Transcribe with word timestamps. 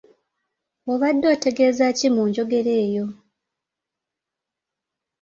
Obadde 0.93 1.25
otegeeza 1.33 1.85
ki 1.97 2.07
mu 2.15 2.23
njogera 2.29 2.73
eyo? 2.83 3.05